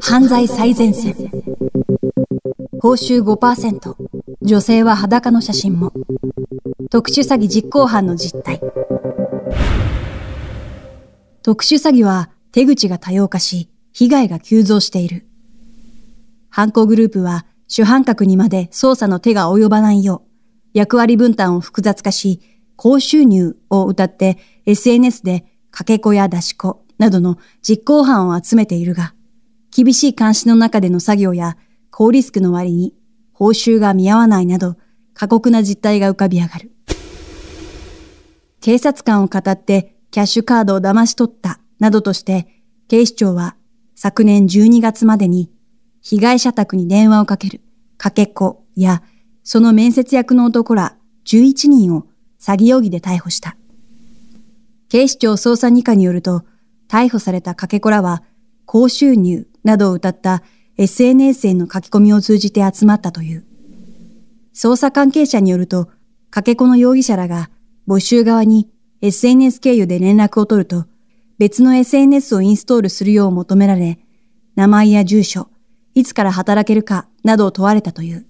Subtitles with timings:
[0.00, 1.14] 犯罪最前線。
[2.80, 3.94] 報酬5%。
[4.42, 5.92] 女性は裸の写真も。
[6.90, 8.60] 特殊詐欺実行犯の実態。
[11.42, 15.26] 特殊詐欺は手口が多様化し、被害が急増している。
[16.50, 20.28] 犯行グループは主犯格にまで捜査の手が及ばないよう、
[20.72, 22.40] 役割分担を複雑化し、
[22.76, 29.14] 高収入を謳って SNS でかけ子や出し子などの実行犯を集めているが、
[29.70, 31.56] 厳しい監視の中での作業や
[31.90, 32.94] 高リスクの割に
[33.32, 34.76] 報酬が見合わないなど
[35.14, 36.70] 過酷な実態が浮かび上がる。
[38.60, 42.48] 警察官を語ってキャッシュカードを騙し取ったなどとして
[42.88, 43.56] 警視庁は
[43.94, 45.50] 昨年12月までに
[46.00, 47.60] 被害者宅に電話をかける
[47.98, 49.02] かけ子や
[49.42, 52.06] その面接役の男ら11人を
[52.40, 53.56] 詐欺容疑で逮捕した。
[54.88, 56.44] 警視庁捜査2課によると、
[56.88, 58.22] 逮捕されたかけ子らは、
[58.66, 60.42] 高収入などを謳った
[60.76, 63.44] SNS への書き込みを通じて集まったという。
[64.54, 65.88] 捜査関係者によると、
[66.30, 67.50] かけ子の容疑者らが
[67.86, 68.68] 募集側に
[69.00, 70.86] SNS 経由で連絡を取ると、
[71.38, 73.98] 別の SNS をインストールするよう求められ、
[74.54, 75.48] 名前や住所、
[75.94, 78.26] いつから働けるかなどを問われたという。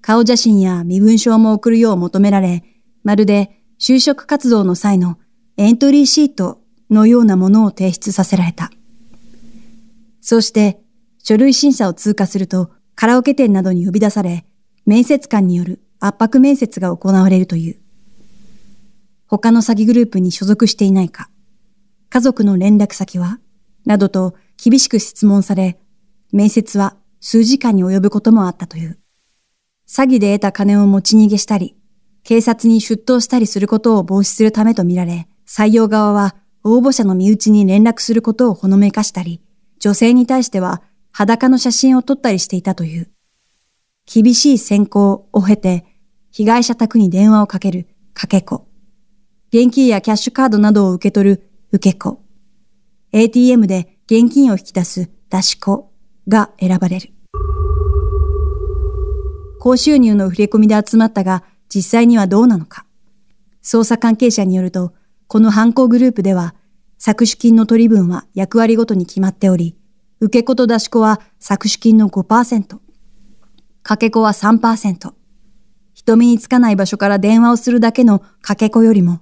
[0.00, 2.62] 顔写真や身分証も送るよう求められ、
[3.02, 5.18] まるで就職活動の際の
[5.56, 8.70] エントリーシートのようなものを提出させられた。
[10.20, 10.80] そうして
[11.22, 14.46] 書類審査を通過するとカラオケ店などに呼び出され、
[14.86, 17.76] 面接官による圧迫面接が行われるという。
[19.26, 21.30] 他の詐欺グループに所属していないか、
[22.10, 23.40] 家族の連絡先は
[23.84, 25.78] などと厳しく質問され、
[26.32, 28.98] 面接は数時間に及ぶこともあったという。
[29.88, 31.76] 詐欺で得た金を持ち逃げしたり、
[32.22, 39.42] 警察に出頭したりすることを防止するためとみられ、採用側は応募者の身内に連絡することをほのめかしたり、
[39.78, 43.10] 女性に対しては裸の写真を撮ったりしていたという。
[44.06, 45.84] 厳しい選考を経て、
[46.30, 48.66] 被害者宅に電話をかけるかけ子。
[49.52, 52.20] 現金やキャッシュカードなどを受け取る受け子。
[53.12, 55.92] ATM で現金を引き出す出し子
[56.26, 57.10] が選ばれる。
[59.60, 62.86] 高収入の振り込みで集まったが、実際にはどうなのか。
[63.62, 64.92] 捜査関係者によると、
[65.26, 66.54] この犯行グループでは、
[66.98, 69.76] 搾取金の取り分は役割ごとに決まっており、
[70.20, 72.78] 受け子と出し子は搾取金の5%、
[73.82, 75.12] かけ子は3%、
[75.92, 79.20] 人目につかない場所から電話をするだけのかけ子よりも、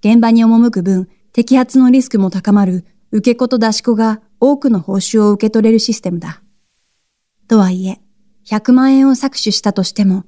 [0.00, 6.42] 現場に赴く分、摘発のリスクも高まる受け子と出し子が多くの報酬を受け取れるシステムだ。
[7.48, 8.00] とはいえ、
[8.46, 10.24] 100万円を搾取したとしても、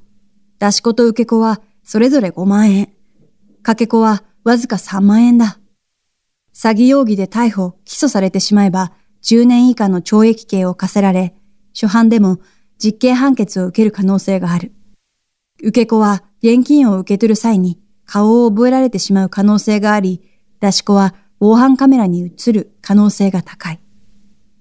[0.58, 2.92] 出し子と受け子はそれぞれ5万円。
[3.62, 5.58] かけ子はわずか3万円だ。
[6.52, 8.92] 詐欺容疑で逮捕、起訴されてしまえば
[9.22, 11.34] 10年以下の懲役刑を課せられ、
[11.74, 12.38] 初犯でも
[12.78, 14.72] 実刑判決を受ける可能性がある。
[15.62, 20.20] 受け子は現金を受け取る際に顔を覚えられてしまう可能性があり、
[20.60, 23.80] 出し子は防犯カメラに映る可能性が高い。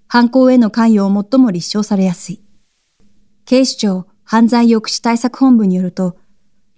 [0.07, 2.43] 犯行への関与を最も立証されやすい。
[3.45, 6.17] 警視庁犯罪抑止対策本部によると、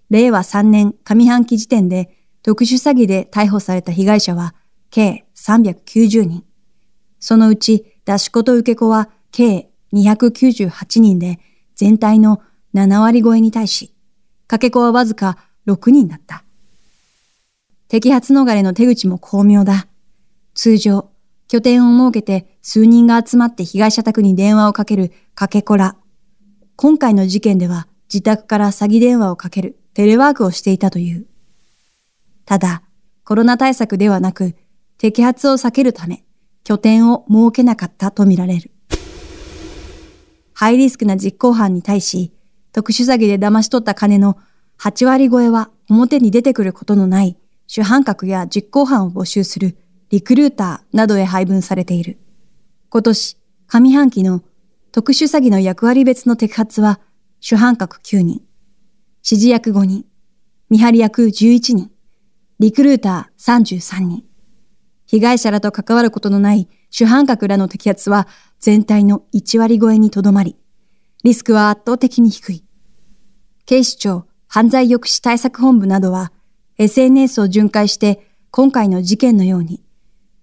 [0.10, 4.54] 令和3年上半期時点で特殊詐欺で逮捕された被害者は
[4.92, 6.44] 計390人。
[7.20, 11.40] そのうち出し子と受け子は計298人で
[11.76, 12.42] 全体の
[12.76, 13.94] 7割超えに対し、
[14.46, 15.38] かけ子はわずか
[15.68, 16.44] 6人だった。
[17.90, 19.88] 摘発逃れの手口も巧妙だ。
[20.54, 21.10] 通常、
[21.48, 25.96] 拠点を設けて数人が集まって被害者宅に電話をかけるかけ子ら
[26.76, 31.28] 今回の事件では自宅から詐欺電話をかけるテレワークをしていたという。
[32.46, 32.84] ただ、
[33.24, 34.56] コロナ対策ではなく、
[34.98, 36.24] 摘発を避けるため、
[36.64, 38.72] 拠点を設けなかったとみられる。
[40.54, 42.32] ハイリスクな実行犯に対し、
[42.72, 44.38] 特殊詐欺で騙し取った金の
[44.80, 47.38] 8割超えは表に出てくることのない
[47.68, 49.78] 主犯格や実行犯を募集する
[50.10, 52.18] リクルーターなどへ配分されている。
[52.90, 53.38] 今年、
[53.68, 54.44] 上半期の
[54.92, 57.00] 特殊詐欺の役割別の摘発は、
[57.40, 58.42] 主犯格9人、
[59.26, 60.06] 指示役5人、
[60.70, 61.92] 見張り役11人、
[62.64, 64.24] リクルーター33人。
[65.06, 68.26] 被害者らと関わることのない主犯格らの摘発は
[68.58, 70.56] 全体の1割超えにとどまり、
[71.26, 72.64] リスクは圧倒的に低い。
[73.66, 76.32] 警視庁犯罪抑止対策本部などは
[76.78, 79.84] SNS を巡回して今回の事件のように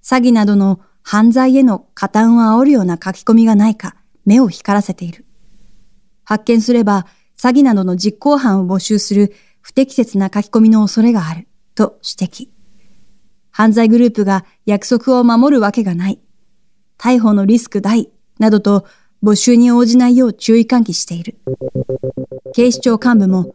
[0.03, 3.97] 詐欺などの犯罪への加担を煽るような書き込みがないか
[4.27, 5.25] 目を光らせている。
[6.25, 7.07] 発見すれば、
[7.39, 9.33] 詐欺などの実行犯を募集する
[9.63, 11.47] 不適切な書き込みの恐れがある、
[11.81, 12.49] と指摘。
[13.51, 16.21] 犯罪グループが約束を守るわけがない。
[16.99, 18.85] 逮捕のリスク大、などと
[19.23, 21.39] 募集に応じないよう注意喚起している。
[22.53, 23.55] 警視庁幹部も、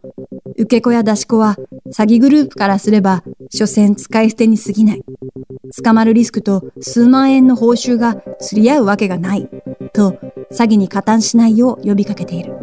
[0.56, 1.56] 受け子や出し子は
[1.94, 5.04] 詐欺グループからすれば、所詮使い捨てに過ぎない。
[5.84, 9.48] 捕まるリスクと数万円の報酬が釣り合うわけがない。
[9.92, 10.18] と、
[10.50, 12.55] 詐欺に加担しないよう呼びかけている。